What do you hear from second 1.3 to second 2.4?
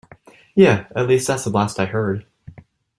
the last I heard.